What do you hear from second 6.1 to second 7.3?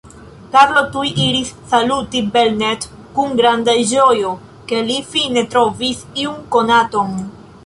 iun konaton.